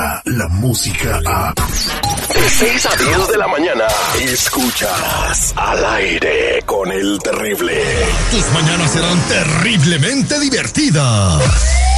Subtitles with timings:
[0.00, 1.54] llega la música a...
[1.54, 3.84] De 6 a 10 de la mañana,
[4.20, 7.82] escuchas al aire con el terrible.
[8.30, 11.89] Tus mañanas serán terriblemente divertidas.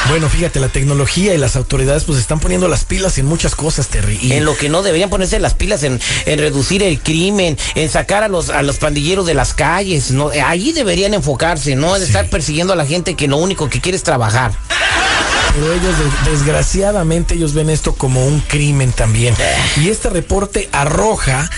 [0.10, 3.88] Bueno, fíjate, la tecnología y las autoridades pues están poniendo las pilas en muchas cosas,
[3.90, 4.18] Terry.
[4.22, 7.90] Y En lo que no deberían ponerse las pilas en, en reducir el crimen, en
[7.90, 12.06] sacar a los a los pandilleros de las calles, no, ahí deberían enfocarse, no de
[12.06, 14.54] estar persiguiendo a la gente que lo único que quiere es trabajar.
[15.54, 19.36] pero ellos, de- desgraciadamente, ellos ven esto como un crimen también.
[19.76, 21.50] Y este reporte arroja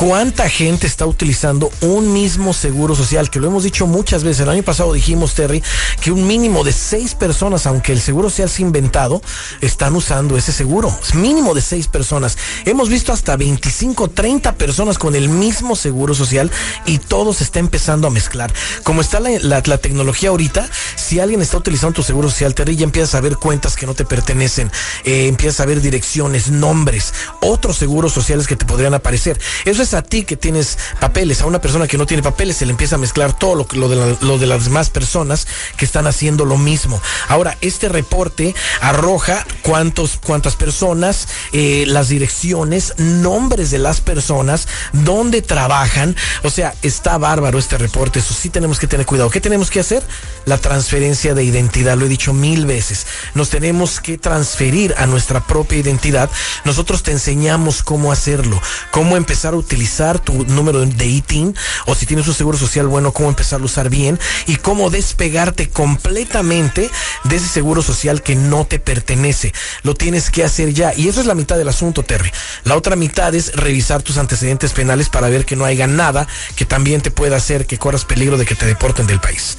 [0.00, 4.40] cuánta gente está utilizando un mismo seguro social, que lo hemos dicho muchas veces.
[4.40, 5.62] El año pasado dijimos, Terry,
[6.00, 9.20] que un mínimo de seis personas, aunque el seguro social se ha inventado,
[9.60, 10.90] están usando ese seguro.
[11.02, 12.38] Es mínimo de seis personas.
[12.64, 16.50] Hemos visto hasta 25, 30 personas con el mismo seguro social
[16.86, 18.50] y todo se está empezando a mezclar.
[18.84, 23.16] Como está la tecnología ahorita, si alguien está utilizando tu seguro social, Terry, ya empiezas
[23.16, 24.72] a ver cuentas que no te pertenecen,
[25.04, 27.12] eh, empiezas a ver direcciones, nombres,
[27.42, 29.38] otros seguros sociales que te podrían aparecer.
[29.66, 32.66] Eso es a ti que tienes papeles, a una persona que no tiene papeles se
[32.66, 35.46] le empieza a mezclar todo lo, de, la- las demás personas
[35.76, 37.00] que están haciendo lo mismo.
[37.28, 45.42] Ahora, este reporte arroja cuántos, cuántas personas, eh, las direcciones, nombres de las personas, dónde
[45.42, 46.16] trabajan.
[46.42, 48.18] O sea, está bárbaro este reporte.
[48.18, 49.30] Eso sí tenemos que tener cuidado.
[49.30, 50.02] ¿Qué tenemos que hacer?
[50.44, 51.96] La transferencia de identidad.
[51.96, 53.06] Lo he dicho mil veces.
[53.34, 56.30] Nos tenemos que transferir a nuestra propia identidad.
[56.64, 59.79] Nosotros te enseñamos cómo hacerlo, cómo empezar a utilizar
[60.18, 61.54] tu número de ITIN
[61.86, 65.68] o si tienes un seguro social bueno, cómo empezar a usar bien y cómo despegarte
[65.68, 66.90] completamente
[67.24, 69.52] de ese seguro social que no te pertenece.
[69.82, 70.94] Lo tienes que hacer ya.
[70.94, 72.30] Y eso es la mitad del asunto, Terry.
[72.64, 76.26] La otra mitad es revisar tus antecedentes penales para ver que no haya nada
[76.56, 79.56] que también te pueda hacer que corras peligro de que te deporten del país.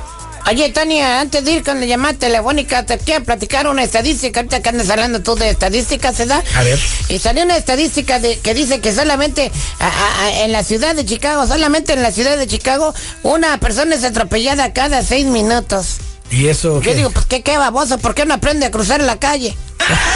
[0.47, 4.61] Oye, Tania, antes de ir con la llamada telefónica, te quiero platicar una estadística, ahorita
[4.61, 6.43] que andas hablando tú de estadísticas, ¿verdad?
[6.55, 6.79] A ver.
[7.09, 10.93] Y salió una estadística de, que dice que solamente a- a- a- en la ciudad
[10.93, 12.93] de Chicago, solamente en la ciudad de Chicago,
[13.23, 15.95] una persona es atropellada cada seis minutos.
[16.29, 16.75] Y eso...
[16.75, 16.95] Yo ¿qué?
[16.95, 19.57] digo, pues qué, qué baboso, ¿por qué no aprende a cruzar la calle?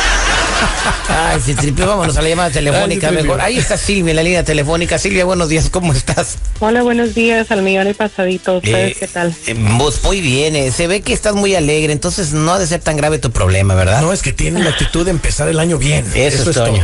[1.10, 3.42] Ay, si tripió, vámonos a la llamada telefónica Ay, mejor.
[3.42, 4.98] Ahí está Silvia en la línea telefónica.
[4.98, 6.38] Silvia, buenos días, ¿cómo estás?
[6.60, 8.58] Hola, buenos días al millón y pasadito.
[8.58, 9.34] ¿Ustedes Eh, qué tal?
[9.48, 12.68] eh, vos muy bien, eh, se ve que estás muy alegre, entonces no ha de
[12.68, 14.02] ser tan grave tu problema, ¿verdad?
[14.02, 16.06] No, es que tienen la actitud de empezar el año bien.
[16.16, 16.84] Eso es, Toño.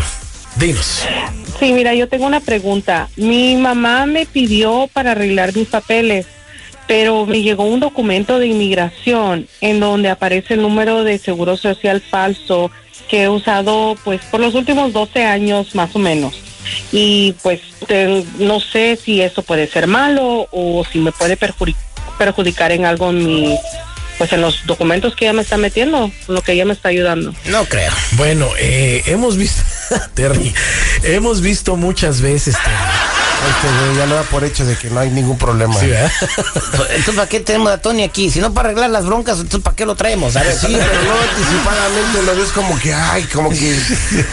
[0.57, 1.01] Dinos.
[1.59, 3.09] Sí, mira, yo tengo una pregunta.
[3.17, 6.25] Mi mamá me pidió para arreglar mis papeles,
[6.87, 12.01] pero me llegó un documento de inmigración en donde aparece el número de seguro social
[12.01, 12.69] falso
[13.09, 16.35] que he usado pues por los últimos 12 años más o menos.
[16.91, 21.37] Y pues te- no sé si eso puede ser malo o si me puede
[22.17, 23.55] perjudicar en algo en mi
[24.17, 27.33] pues en los documentos que ella me está metiendo, lo que ella me está ayudando.
[27.47, 27.91] No creo.
[28.13, 29.61] Bueno, eh, hemos visto,
[30.13, 30.53] Terry,
[31.03, 32.55] hemos visto muchas veces,
[33.47, 35.75] Este güey ya lo da por hecho de que no hay ningún problema.
[35.79, 38.29] Entonces, ¿para qué tenemos a Tony aquí?
[38.29, 40.35] Si no para arreglar las broncas, entonces, ¿para qué lo traemos?
[40.35, 43.77] A ver, Sí, pero no anticipadamente lo ves como que, ay, como que.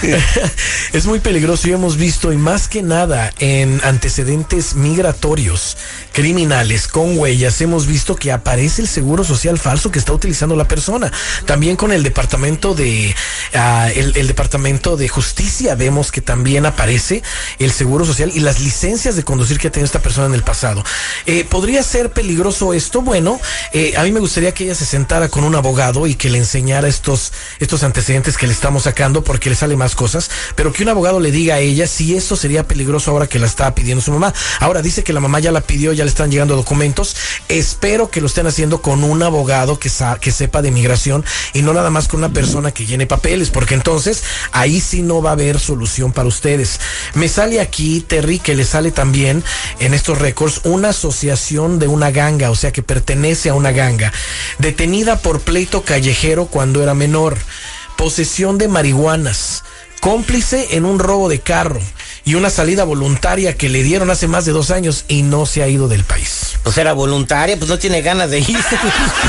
[0.92, 5.76] es muy peligroso y hemos visto, y más que nada en antecedentes migratorios,
[6.12, 10.68] criminales, con huellas, hemos visto que aparece el seguro social falso que está utilizando la
[10.68, 11.12] persona.
[11.44, 13.14] También con el departamento de
[13.54, 17.22] ah, el, el departamento de justicia vemos que también aparece
[17.58, 20.42] el seguro social y las licencias de conducir que ha tenido esta persona en el
[20.44, 20.84] pasado.
[21.26, 23.02] Eh, ¿Podría ser peligroso esto?
[23.02, 23.40] Bueno,
[23.72, 26.38] eh, a mí me gustaría que ella se sentara con un abogado y que le
[26.38, 30.84] enseñara estos, estos antecedentes que le estamos sacando porque le sale más cosas, pero que
[30.84, 34.02] un abogado le diga a ella si esto sería peligroso ahora que la está pidiendo
[34.02, 34.32] su mamá.
[34.60, 37.16] Ahora dice que la mamá ya la pidió, ya le están llegando documentos.
[37.48, 41.62] Espero que lo estén haciendo con un abogado que, sa- que sepa de migración y
[41.62, 44.22] no nada más con una persona que llene papeles, porque entonces
[44.52, 46.78] ahí sí no va a haber solución para ustedes.
[47.14, 49.42] Me sale aquí, Terry, que le sale también
[49.80, 54.12] en estos récords una asociación de una ganga, o sea que pertenece a una ganga,
[54.58, 57.36] detenida por pleito callejero cuando era menor,
[57.96, 59.64] posesión de marihuanas,
[60.00, 61.80] cómplice en un robo de carro
[62.24, 65.62] y una salida voluntaria que le dieron hace más de dos años y no se
[65.62, 66.41] ha ido del país.
[66.62, 68.58] Pues era voluntaria, pues no tiene ganas de ir.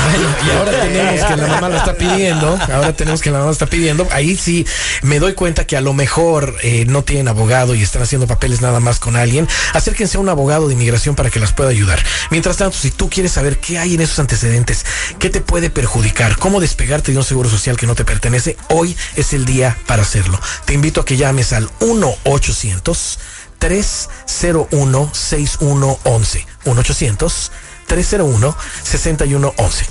[0.04, 2.58] Bueno, y ahora tenemos que la mamá lo está pidiendo.
[2.72, 4.06] Ahora tenemos que la mamá lo está pidiendo.
[4.10, 4.66] Ahí sí
[5.02, 8.60] me doy cuenta que a lo mejor eh, no tienen abogado y están haciendo papeles
[8.60, 9.48] nada más con alguien.
[9.72, 12.02] Acérquense a un abogado de inmigración para que las pueda ayudar.
[12.30, 14.84] Mientras tanto, si tú quieres saber qué hay en esos antecedentes,
[15.18, 18.96] qué te puede perjudicar, cómo despegarte de un seguro social que no te pertenece, hoy
[19.16, 20.38] es el día para hacerlo.
[20.64, 23.18] Te invito a que llames al 1 800
[23.58, 27.52] 301 6111 1 800
[27.86, 29.86] 301 6111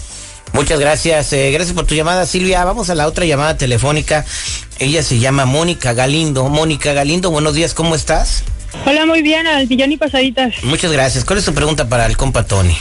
[0.53, 2.63] Muchas gracias, eh, gracias por tu llamada, Silvia.
[2.63, 4.23] Vamos a la otra llamada telefónica.
[4.77, 6.47] Ella se llama Mónica Galindo.
[6.47, 8.43] Mónica Galindo, buenos días, ¿cómo estás?
[8.85, 10.63] Hola, muy bien, al millón y pasaditas.
[10.63, 11.25] Muchas gracias.
[11.25, 12.77] ¿Cuál es tu pregunta para el compa Tony?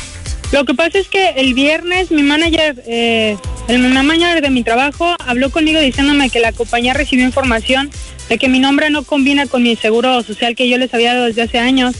[0.52, 3.38] Lo que pasa es que el viernes mi manager, eh,
[3.68, 7.90] el manager de mi trabajo, habló conmigo diciéndome que la compañía recibió información
[8.28, 11.26] de que mi nombre no combina con mi seguro social que yo les había dado
[11.26, 11.94] desde hace años.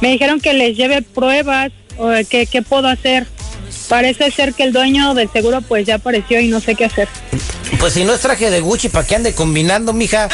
[0.00, 3.26] Me dijeron que les lleve pruebas o que qué puedo hacer.
[3.88, 7.08] Parece ser que el dueño del seguro pues ya apareció y no sé qué hacer.
[7.78, 10.28] Pues si no es traje de Gucci, ¿para qué ande combinando, mija?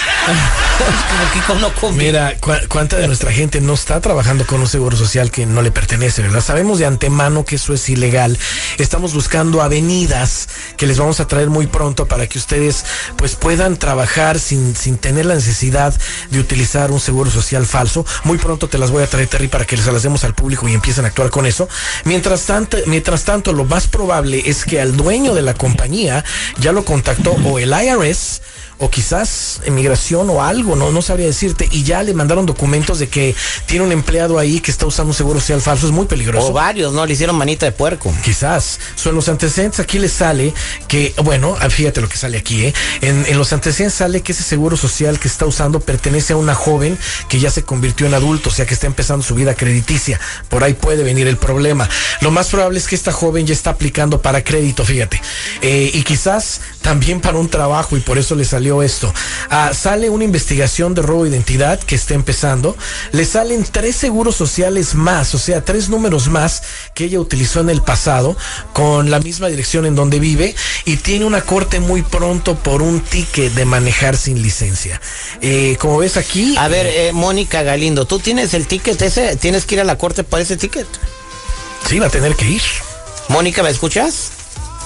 [1.46, 1.92] Como que.
[1.92, 2.36] Mira,
[2.68, 6.22] cuánta de nuestra gente no está trabajando con un seguro social que no le pertenece,
[6.22, 6.40] ¿verdad?
[6.40, 8.38] Sabemos de antemano que eso es ilegal.
[8.78, 12.84] Estamos buscando avenidas que les vamos a traer muy pronto para que ustedes
[13.16, 15.94] pues puedan trabajar sin, sin tener la necesidad
[16.30, 18.06] de utilizar un seguro social falso.
[18.24, 20.68] Muy pronto te las voy a traer, Terry, para que les las demos al público
[20.68, 21.68] y empiecen a actuar con eso.
[22.04, 26.24] Mientras tanto, mientras tanto, lo más probable es que al dueño de la compañía
[26.58, 28.40] ya lo contactó o el IRS
[28.78, 33.08] o quizás emigración o algo, no, no sabría decirte, y ya le mandaron documentos de
[33.08, 33.34] que
[33.66, 36.48] tiene un empleado ahí que está usando un seguro social falso, es muy peligroso.
[36.48, 37.06] O varios, ¿no?
[37.06, 38.12] Le hicieron manita de puerco.
[38.24, 38.80] Quizás.
[38.96, 39.80] Son los antecedentes.
[39.80, 40.52] Aquí le sale
[40.88, 42.74] que, bueno, ah, fíjate lo que sale aquí, ¿eh?
[43.00, 46.54] En, en los antecedentes sale que ese seguro social que está usando pertenece a una
[46.54, 46.98] joven
[47.28, 50.20] que ya se convirtió en adulto, o sea que está empezando su vida crediticia.
[50.48, 51.88] Por ahí puede venir el problema.
[52.20, 55.20] Lo más probable es que esta joven ya está aplicando para crédito, fíjate.
[55.62, 59.12] Eh, y quizás también para un trabajo y por eso le salió esto.
[59.50, 62.76] Ah, sale una investigación de robo de identidad que está empezando.
[63.12, 66.62] Le salen tres seguros sociales más, o sea, tres números más
[66.94, 68.36] que ella utilizó en el pasado
[68.72, 70.54] con la misma dirección en donde vive
[70.84, 75.00] y tiene una corte muy pronto por un ticket de manejar sin licencia.
[75.40, 76.56] Eh, como ves aquí...
[76.58, 79.36] A ver, eh, Mónica Galindo, ¿tú tienes el ticket ese?
[79.36, 80.86] ¿Tienes que ir a la corte para ese ticket?
[81.88, 82.62] Sí, va a tener que ir.
[83.28, 84.33] Mónica, ¿me escuchas?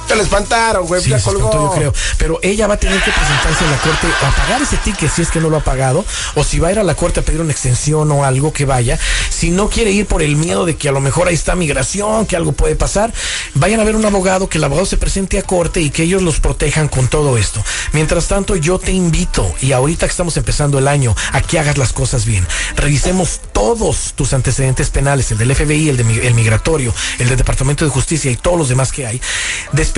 [0.09, 1.03] Te lo espantaron, güey.
[1.03, 1.69] Sí, se espantó, colgó.
[1.69, 1.95] yo creo.
[2.17, 5.21] Pero ella va a tener que presentarse en la corte a pagar ese ticket si
[5.21, 6.03] es que no lo ha pagado,
[6.35, 8.65] o si va a ir a la corte a pedir una extensión o algo que
[8.65, 8.99] vaya.
[9.29, 12.25] Si no quiere ir por el miedo de que a lo mejor ahí está migración,
[12.25, 13.13] que algo puede pasar,
[13.53, 16.23] vayan a ver un abogado, que el abogado se presente a corte y que ellos
[16.23, 17.63] los protejan con todo esto.
[17.93, 21.77] Mientras tanto, yo te invito, y ahorita que estamos empezando el año, a que hagas
[21.77, 22.47] las cosas bien.
[22.77, 27.85] Revisemos todos tus antecedentes penales, el del FBI, el, de, el migratorio, el del Departamento
[27.85, 29.21] de Justicia y todos los demás que hay.
[29.73, 29.98] Despeguemos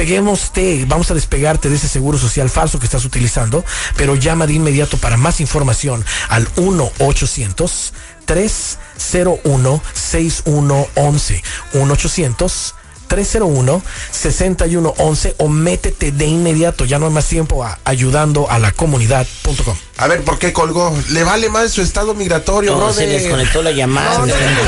[0.53, 3.63] te, vamos a despegarte de ese seguro social falso que estás utilizando,
[3.97, 7.93] pero llama de inmediato para más información al 1 800
[8.25, 11.43] 301 6111
[11.75, 12.75] 1 800
[13.11, 19.90] 301-6111 o métete de inmediato, ya no hay más tiempo, ayudando a la comunidad.com.
[20.01, 20.97] A ver, ¿por qué colgó?
[21.11, 22.95] Le vale más su estado migratorio, No, brother.
[22.95, 24.15] se desconectó la llamada.
[24.19, 24.65] No, no, se desconectó.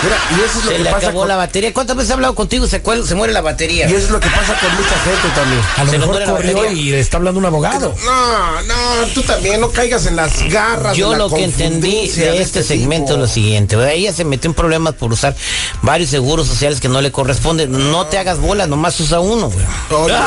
[0.00, 1.74] Mira, y eso es lo Se que le pasa acabó con, la batería.
[1.74, 2.68] ¿Cuántas veces he hablado contigo?
[2.68, 3.88] Se, cuel- se muere la batería.
[3.88, 5.60] y eso es lo que pasa con mucha gente también.
[5.76, 6.80] A lo Se mejor muere la corrió batería.
[6.80, 7.94] y le está hablando un abogado.
[8.04, 10.96] No, no, tú también no caigas en las garras.
[10.96, 13.14] Yo de la lo que entendí de este segmento tipo.
[13.16, 13.94] es lo siguiente, ¿verdad?
[13.94, 15.34] ella se metió en problemas por usar
[15.82, 17.90] varios seguros sociales que no le corresponden.
[17.90, 19.66] No te hagas bolas, nomás usa uno, güey.
[20.00, 20.20] Oye, No,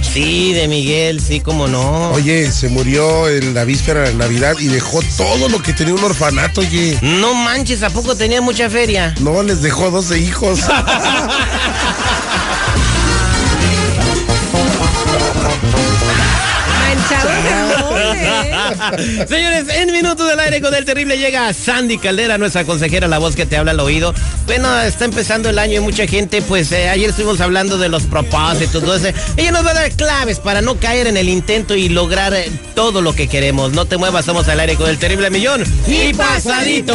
[0.00, 2.10] Sí, de Miguel, sí, como no.
[2.12, 6.02] Oye, se murió en la víspera de Navidad y dejó todo lo que tenía un
[6.04, 6.98] orfanato, oye.
[7.02, 9.14] No manches, ¿a poco tenía mucha feria?
[9.20, 10.60] No, les dejó 12 hijos.
[19.28, 23.36] Señores, en Minutos del Aire con el Terrible llega Sandy Caldera, nuestra consejera, la voz
[23.36, 24.14] que te habla al oído.
[24.46, 28.04] Bueno, está empezando el año y mucha gente, pues eh, ayer estuvimos hablando de los
[28.04, 29.14] propósitos, todo ese.
[29.36, 32.50] Ella nos va a dar claves para no caer en el intento y lograr eh,
[32.74, 33.72] todo lo que queremos.
[33.72, 35.64] No te muevas, somos al aire con el Terrible Millón.
[35.86, 36.94] Y pasadito.